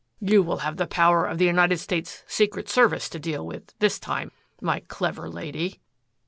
You 0.19 0.41
will 0.41 0.57
have 0.65 0.77
the 0.77 0.87
power 0.87 1.25
of 1.27 1.37
the 1.37 1.45
United 1.45 1.77
States 1.77 2.23
Secret 2.25 2.67
Service 2.67 3.07
to 3.09 3.19
deal 3.19 3.45
with, 3.45 3.77
this 3.77 3.99
time, 3.99 4.31
my 4.59 4.79
clever 4.87 5.29
lady." 5.29 5.79